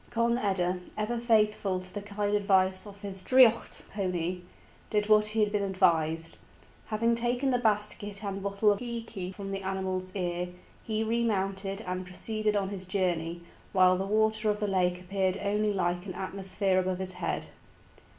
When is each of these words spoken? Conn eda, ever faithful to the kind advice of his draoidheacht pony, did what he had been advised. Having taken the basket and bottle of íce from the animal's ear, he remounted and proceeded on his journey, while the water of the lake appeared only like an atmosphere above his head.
Conn 0.09 0.39
eda, 0.39 0.79
ever 0.97 1.19
faithful 1.19 1.79
to 1.79 1.93
the 1.93 2.01
kind 2.01 2.33
advice 2.35 2.87
of 2.87 3.01
his 3.01 3.21
draoidheacht 3.21 3.83
pony, 3.91 4.41
did 4.89 5.07
what 5.07 5.27
he 5.27 5.41
had 5.41 5.51
been 5.51 5.61
advised. 5.61 6.37
Having 6.87 7.13
taken 7.13 7.51
the 7.51 7.59
basket 7.59 8.23
and 8.23 8.41
bottle 8.41 8.71
of 8.71 8.79
íce 8.79 9.35
from 9.35 9.51
the 9.51 9.61
animal's 9.61 10.11
ear, 10.15 10.47
he 10.81 11.03
remounted 11.03 11.81
and 11.81 12.03
proceeded 12.03 12.55
on 12.55 12.69
his 12.69 12.87
journey, 12.87 13.41
while 13.73 13.95
the 13.95 14.07
water 14.07 14.49
of 14.49 14.59
the 14.59 14.65
lake 14.65 14.99
appeared 14.99 15.37
only 15.39 15.71
like 15.71 16.07
an 16.07 16.15
atmosphere 16.15 16.79
above 16.79 16.97
his 16.97 17.11
head. 17.11 17.45